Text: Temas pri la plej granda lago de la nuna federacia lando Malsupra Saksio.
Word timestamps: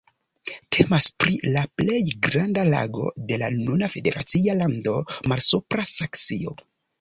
Temas 0.75 1.09
pri 1.23 1.35
la 1.57 1.61
plej 1.81 1.99
granda 2.27 2.63
lago 2.69 3.11
de 3.27 3.37
la 3.43 3.51
nuna 3.59 3.91
federacia 3.97 4.57
lando 4.63 4.97
Malsupra 5.35 5.87
Saksio. 5.95 6.57